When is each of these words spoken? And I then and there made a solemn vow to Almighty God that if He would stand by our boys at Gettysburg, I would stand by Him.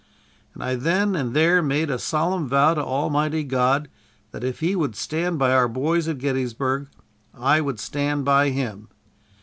And 0.55 0.63
I 0.63 0.73
then 0.73 1.15
and 1.15 1.35
there 1.35 1.61
made 1.61 1.91
a 1.91 1.99
solemn 1.99 2.49
vow 2.49 2.73
to 2.73 2.83
Almighty 2.83 3.43
God 3.43 3.87
that 4.31 4.43
if 4.43 4.59
He 4.59 4.75
would 4.75 4.95
stand 4.95 5.37
by 5.37 5.51
our 5.53 5.67
boys 5.67 6.07
at 6.07 6.17
Gettysburg, 6.17 6.87
I 7.35 7.61
would 7.61 7.79
stand 7.79 8.25
by 8.25 8.49
Him. 8.49 8.87